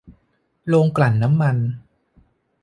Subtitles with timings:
[0.67, 1.57] โรงกลั่นน้ำมัน